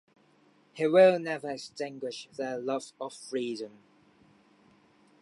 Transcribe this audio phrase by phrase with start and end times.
[0.73, 3.83] He will never extinguish their love of freedom.